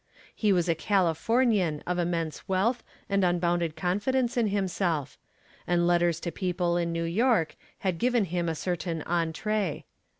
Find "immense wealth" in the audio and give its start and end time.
1.99-2.83